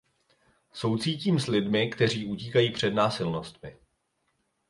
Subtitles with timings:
[0.73, 3.77] Soucítím s lidmi, kteří utíkají před násilnostmi.